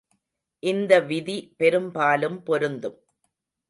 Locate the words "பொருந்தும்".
2.43-2.99